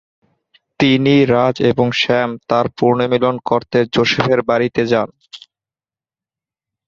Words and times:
তিনি, 0.79 1.15
রাজ 1.33 1.55
এবং 1.71 1.87
স্যাম 2.01 2.29
তার 2.49 2.65
সাথে 2.65 2.75
পুনর্মিলন 2.79 3.35
করতে 3.49 3.77
জোসেফের 3.93 4.39
বাড়িতে 4.49 4.81
যান। 4.91 5.09